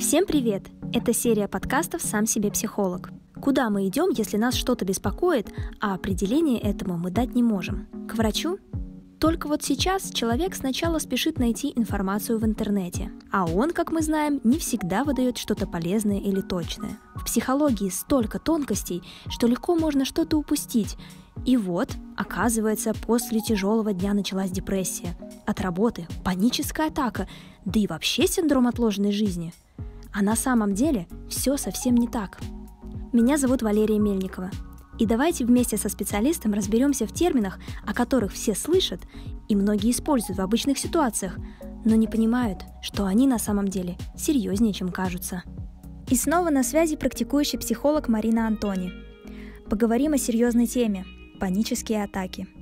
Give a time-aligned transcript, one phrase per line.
[0.00, 0.64] Всем привет!
[0.92, 3.10] Это серия подкастов «Сам себе психолог».
[3.40, 7.86] Куда мы идем, если нас что-то беспокоит, а определение этому мы дать не можем?
[8.08, 8.58] К врачу?
[9.20, 14.40] Только вот сейчас человек сначала спешит найти информацию в интернете, а он, как мы знаем,
[14.42, 16.98] не всегда выдает что-то полезное или точное.
[17.14, 20.96] В психологии столько тонкостей, что легко можно что-то упустить.
[21.44, 25.16] И вот, оказывается, после тяжелого дня началась депрессия.
[25.46, 27.28] От работы, паническая атака,
[27.64, 29.52] да и вообще синдром отложенной жизни–
[30.14, 32.38] а на самом деле все совсем не так.
[33.12, 34.50] Меня зовут Валерия Мельникова.
[34.96, 39.00] И давайте вместе со специалистом разберемся в терминах, о которых все слышат
[39.48, 41.36] и многие используют в обычных ситуациях,
[41.84, 45.42] но не понимают, что они на самом деле серьезнее, чем кажутся.
[46.08, 48.92] И снова на связи практикующий психолог Марина Антони.
[49.68, 51.04] Поговорим о серьезной теме–
[51.44, 52.46] панические атаки–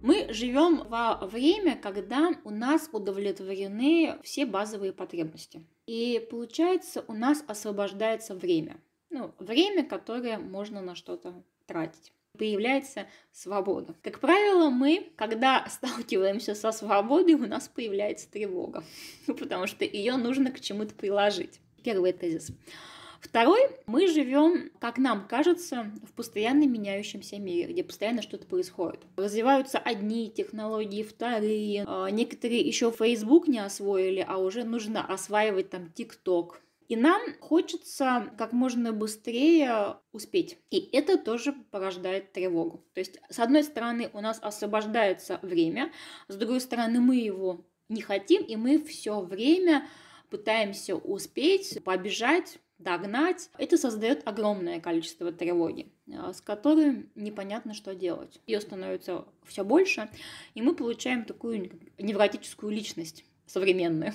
[0.00, 5.64] мы живем во время, когда у нас удовлетворены все базовые потребности.
[5.86, 8.80] И получается, у нас освобождается время.
[9.10, 11.34] Ну, время, которое можно на что-то
[11.66, 13.96] тратить появляется свобода.
[14.02, 18.84] Как правило, мы, когда сталкиваемся со свободой, у нас появляется тревога,
[19.26, 21.60] потому что ее нужно к чему-то приложить.
[21.82, 22.52] Первый тезис.
[23.20, 29.00] Второй, мы живем, как нам кажется, в постоянно меняющемся мире, где постоянно что-то происходит.
[29.16, 31.84] Развиваются одни технологии, вторые.
[31.86, 36.54] А, некоторые еще Facebook не освоили, а уже нужно осваивать там TikTok.
[36.88, 40.58] И нам хочется как можно быстрее успеть.
[40.70, 42.84] И это тоже порождает тревогу.
[42.94, 45.92] То есть, с одной стороны, у нас освобождается время,
[46.28, 49.86] с другой стороны, мы его не хотим, и мы все время
[50.30, 58.40] пытаемся успеть, побежать, догнать, это создает огромное количество тревоги, э, с которой непонятно, что делать.
[58.46, 60.08] Ее становится все больше,
[60.54, 64.12] и мы получаем такую невротическую личность современную.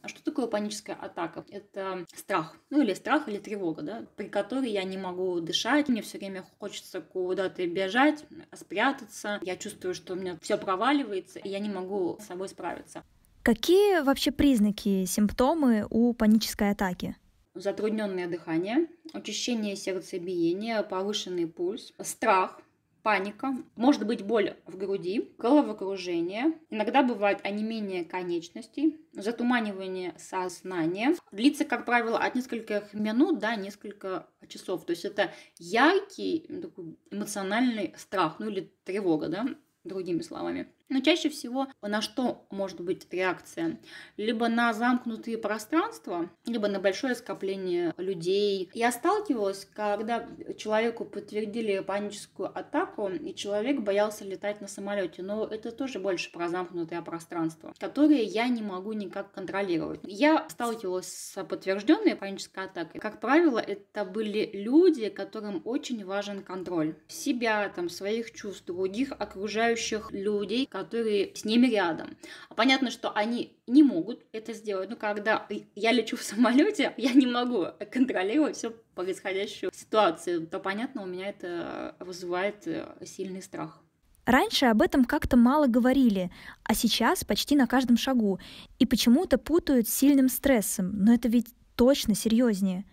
[0.00, 1.44] А что такое паническая атака?
[1.50, 6.02] Это страх, ну или страх, или тревога, да, при которой я не могу дышать, мне
[6.02, 11.60] все время хочется куда-то бежать, спрятаться, я чувствую, что у меня все проваливается, и я
[11.60, 13.04] не могу с собой справиться.
[13.42, 17.16] Какие вообще признаки, симптомы у панической атаки?
[17.54, 22.60] Затрудненное дыхание, учащение сердцебиения, повышенный пульс, страх,
[23.02, 31.16] паника, может быть боль в груди, головокружение, иногда бывает онемение конечностей, затуманивание сознания.
[31.32, 34.86] Длится, как правило, от нескольких минут до несколько часов.
[34.86, 39.46] То есть это яркий такой эмоциональный страх, ну или тревога, да,
[39.84, 40.68] другими словами.
[40.88, 43.78] Но чаще всего на что может быть реакция?
[44.16, 48.70] Либо на замкнутые пространства, либо на большое скопление людей.
[48.74, 55.22] Я сталкивалась, когда человеку подтвердили паническую атаку, и человек боялся летать на самолете.
[55.22, 60.00] Но это тоже больше про замкнутое пространство, которое я не могу никак контролировать.
[60.04, 63.00] Я сталкивалась с подтвержденной панической атакой.
[63.00, 70.10] Как правило, это были люди, которым очень важен контроль себя, там, своих чувств, других окружающих
[70.12, 72.16] людей, которые с ними рядом.
[72.56, 74.88] Понятно, что они не могут это сделать.
[74.88, 81.02] Ну, когда я лечу в самолете, я не могу контролировать все происходящую ситуацию, то, понятно,
[81.02, 83.82] у меня это вызывает э, сильный страх.
[84.24, 86.30] Раньше об этом как-то мало говорили,
[86.64, 88.40] а сейчас почти на каждом шагу.
[88.78, 92.86] И почему-то путают с сильным стрессом, но это ведь точно серьезнее.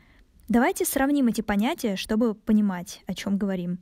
[0.49, 3.79] Давайте сравним эти понятия, чтобы понимать, о чем говорим.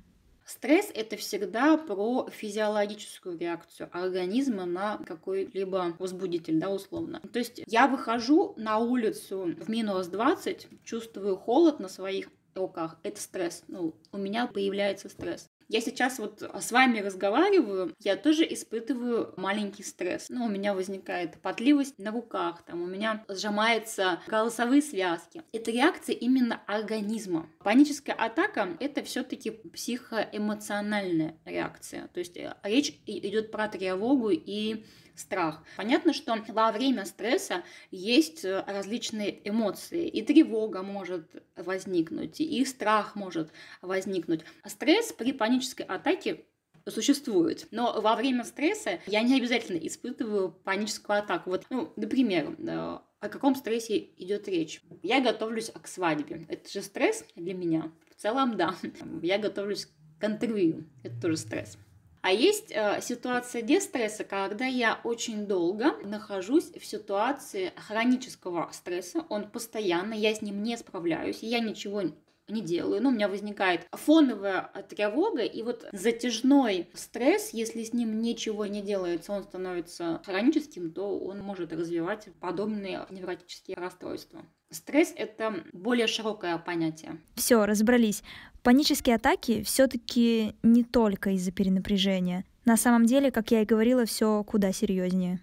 [0.48, 7.20] Стресс– это всегда про физиологическую реакцию организма на какой-либо возбудитель, да, условно.
[7.34, 13.20] То есть я выхожу на улицу в минус 20, чувствую холод на своих руках, это
[13.20, 13.66] стресс.
[13.68, 15.50] Ну, у меня появляется стресс.
[15.70, 20.28] Я сейчас вот с вами разговариваю, я тоже испытываю маленький стресс.
[20.30, 25.42] Ну, у меня возникает потливость на руках, там у меня сжимаются голосовые связки.
[25.52, 27.50] Это реакция именно организма.
[27.60, 32.08] Паническая атака— это все таки психоэмоциональная реакция.
[32.14, 34.86] То есть э, речь идет про тревогу и
[35.16, 35.64] страх.
[35.76, 43.16] Понятно, что во время стресса есть э, различные эмоции, и тревога может возникнуть, и страх
[43.16, 43.52] может
[43.82, 44.42] возникнуть.
[44.66, 45.57] Стресс при панической
[45.88, 46.46] атаке
[46.88, 47.68] существует.
[47.72, 51.50] Но во время стресса я не обязательно испытываю паническую атаку.
[51.50, 54.82] Вот, ну, например, э, о каком стрессе идет речь?
[55.04, 56.46] Я готовлюсь к свадьбе.
[56.50, 57.92] Это же стресс для меня?
[58.10, 58.76] В целом, да.
[59.22, 59.88] Я готовлюсь
[60.20, 60.86] к интервью.
[61.04, 61.78] Это тоже стресс.
[62.22, 69.50] А есть э, ситуация дестресса, когда я очень долго нахожусь в ситуации хронического стресса, он
[69.50, 72.02] постоянно, я с ним не справляюсь, я ничего
[72.48, 73.02] не делаю.
[73.02, 78.82] Ну, у меня возникает фоновая тревога, и вот затяжной стресс, если с ним ничего не
[78.82, 84.46] делается, он становится хроническим, то он может развивать подобные невротические расстройства.
[84.70, 87.22] Стресс– это более широкое понятие.
[87.36, 88.24] Все, разобрались.
[88.64, 92.44] Панические атаки все-таки не только из-за перенапряжения.
[92.66, 95.40] На самом деле, как я и говорила, все куда серьезнее.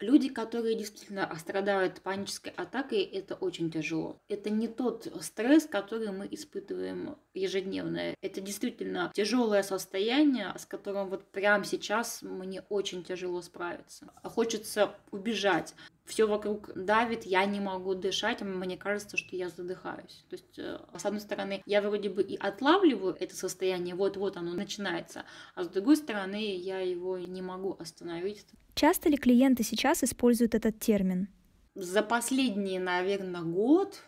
[0.00, 4.20] Люди, которые действительно страдают панической атакой, это очень тяжело.
[4.28, 8.14] Это не тот стресс, который мы испытываем ежедневно.
[8.20, 14.12] Это действительно тяжелое состояние, с которым вот прямо сейчас мне очень тяжело справиться.
[14.22, 15.74] Хочется убежать.
[16.08, 20.24] Все вокруг давит, я не могу дышать, мне кажется, что я задыхаюсь.
[20.30, 24.54] То есть, э, с одной стороны, я вроде бы и отлавливаю это состояние, вот-вот оно
[24.54, 25.24] начинается,
[25.54, 28.46] а с другой стороны, я его не могу остановить.
[28.74, 31.28] Часто ли клиенты сейчас используют этот термин?
[31.74, 34.00] За последний, наверное, год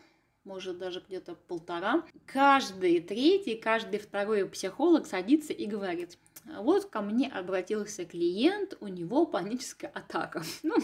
[0.44, 7.28] может даже где-то полтора, каждый третий, каждый второй психолог садится и говорит, вот ко мне
[7.28, 10.42] обратился клиент, у него паническая атака.
[10.62, 10.76] Ну,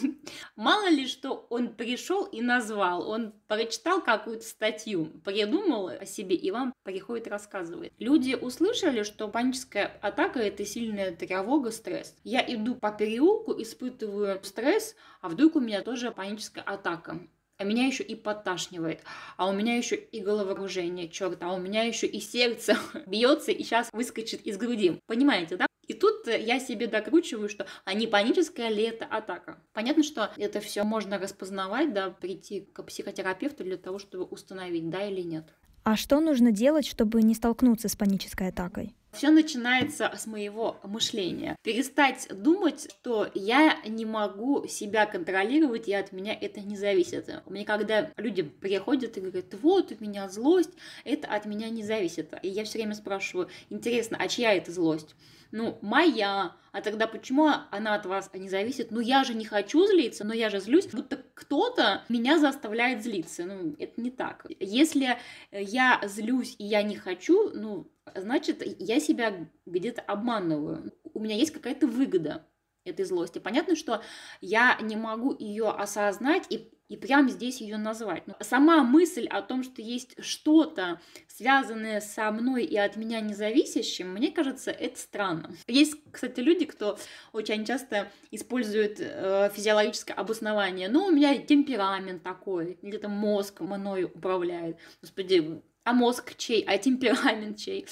[0.56, 6.50] мало ли, что он пришел и назвал, он прочитал какую-то статью, придумал о себе и
[6.50, 7.92] вам приходит рассказывает.
[7.98, 12.16] Люди услышали, что паническая атака это сильная тревога, стресс.
[12.24, 17.20] Я иду по переулку, испытываю стресс, а вдруг у меня тоже паническая атака
[17.58, 19.02] а меня еще и подташнивает,
[19.36, 22.76] а у меня еще и головокружение, черт, а у меня еще и сердце
[23.06, 25.00] бьется и сейчас выскочит из груди.
[25.06, 25.66] Понимаете, да?
[25.86, 29.62] И тут я себе докручиваю, что а не паническая ли это атака.
[29.72, 35.08] Понятно, что это все можно распознавать, да, прийти к психотерапевту для того, чтобы установить, да
[35.08, 35.54] или нет.
[35.84, 38.96] А что нужно делать, чтобы не столкнуться с панической атакой?
[39.12, 41.56] Все начинается с моего мышления.
[41.62, 47.28] Перестать думать, что я не могу себя контролировать, и от меня это не зависит.
[47.46, 50.72] Мне когда люди приходят и говорят, вот у меня злость,
[51.04, 52.34] это от меня не зависит.
[52.42, 55.14] И я все время спрашиваю, интересно, а чья это злость?
[55.52, 58.90] ну, моя, а тогда почему она от вас не зависит?
[58.90, 63.44] Ну, я же не хочу злиться, но я же злюсь, будто кто-то меня заставляет злиться.
[63.44, 64.46] Ну, это не так.
[64.60, 65.16] Если
[65.52, 67.90] я злюсь и я не хочу, ну,
[68.20, 70.92] значит, я себя где-то обманываю.
[71.14, 72.46] У меня есть какая-то выгода
[72.84, 73.38] этой злости.
[73.38, 74.02] Понятно, что
[74.40, 78.26] я не могу ее осознать и и прямо здесь ее назвать.
[78.26, 84.12] Но сама мысль о том, что есть что-то, связанное со мной и от меня независящим,
[84.12, 85.54] мне кажется, это странно.
[85.66, 86.98] Есть, кстати, люди, кто
[87.32, 90.88] очень часто использует э, физиологическое обоснование.
[90.88, 94.78] Ну, у меня темперамент такой, где-то мозг мной управляет.
[95.00, 97.86] Господи, а мозг чей, а темперамент чей.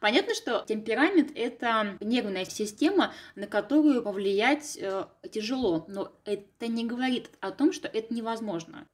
[0.00, 7.28] Понятно, что темперамент— это нервная система, на которую повлиять э, тяжело, но это не говорит
[7.40, 8.88] о том, что это невозможно.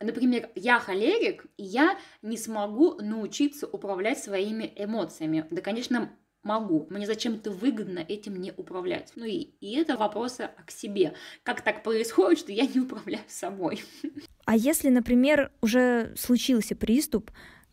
[0.00, 5.46] Например, я холерик, и я не смогу научиться управлять своими эмоциями.
[5.52, 6.10] Да, конечно,
[6.42, 6.88] могу.
[6.90, 9.12] Мне зачем-то выгодно этим не управлять.
[9.14, 11.14] Ну и, и это вопросы к себе.
[11.44, 13.84] Как так происходит, что я не управляю собой?
[14.44, 17.30] А если, например, уже случился приступ,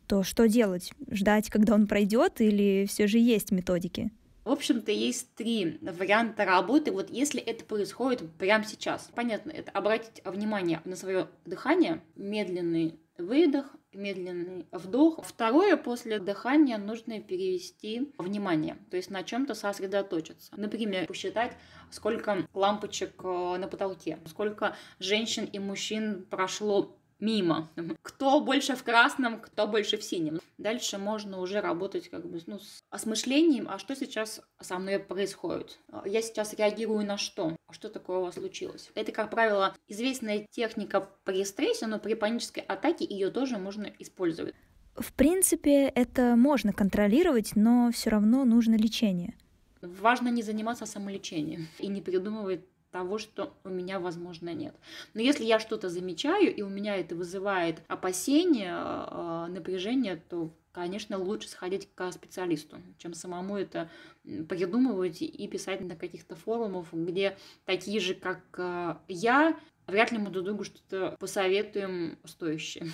[0.09, 0.91] то что делать?
[1.11, 4.11] Ждать, когда он пройдет, или все же есть методики?
[4.43, 6.91] В общем-то, есть три варианта работы.
[6.91, 13.75] Вот если это происходит прямо сейчас, понятно, это обратить внимание на свое дыхание, медленный выдох,
[13.93, 15.23] медленный вдох.
[15.23, 20.51] Второе, после дыхания нужно перевести внимание, то есть на чем-то сосредоточиться.
[20.57, 21.55] Например, посчитать,
[21.91, 27.69] сколько лампочек э, на потолке, сколько женщин и мужчин прошло мимо.
[28.01, 30.39] Кто больше в красном, кто больше в синем.
[30.57, 35.79] Дальше можно уже работать как бы ну, с осмыслением, а что сейчас со мной происходит.
[36.05, 37.55] Я сейчас реагирую на что?
[37.71, 38.89] Что такое у вас случилось?
[38.95, 44.55] Это, как правило, известная техника при стрессе, но при панической атаке ее тоже можно использовать.
[44.95, 49.33] В принципе, это можно контролировать, но все равно нужно лечение.
[49.81, 54.75] Важно не заниматься самолечением и не придумывать того, что у меня, возможно, нет.
[55.13, 61.17] Но если я что-то замечаю, и у меня это вызывает опасения, а, напряжение, то, конечно,
[61.17, 63.89] лучше сходить к специалисту, чем самому это
[64.23, 70.29] придумывать и писать на каких-то форумах, где такие же, как а, я, вряд ли мы
[70.29, 72.87] друг другу что-то посоветуем стоящее.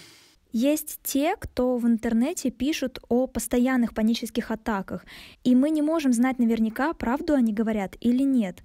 [0.57, 5.03] Есть те, кто в интернете пишут о постоянных панических атаках,
[5.43, 8.63] и мы не можем знать наверняка, правду они говорят или нет.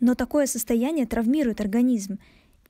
[0.00, 2.18] Но такое состояние травмирует организм,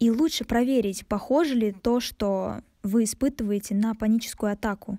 [0.00, 4.98] и лучше проверить, похоже ли то, что вы испытываете на паническую атаку.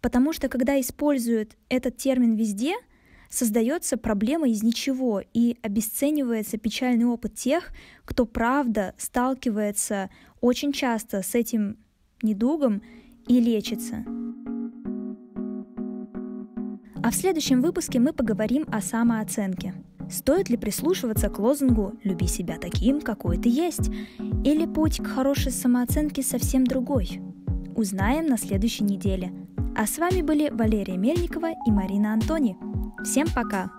[0.00, 2.74] Потому что когда используют этот термин везде,
[3.28, 7.70] создается проблема из ничего и обесценивается печальный опыт тех,
[8.06, 10.10] кто правда сталкивается
[10.40, 11.76] очень часто с этим
[12.22, 12.82] недугом
[13.28, 14.04] и лечится.
[17.02, 19.74] А в следующем выпуске мы поговорим о самооценке.
[20.10, 23.90] Стоит ли прислушиваться к лозунгу «люби себя таким, какой ты есть»
[24.44, 27.20] или путь к хорошей самооценке совсем другой?
[27.76, 29.32] Узнаем на следующей неделе.
[29.76, 32.56] А с вами были Валерия Мельникова и Марина Антони.
[33.04, 33.70] Всем пока!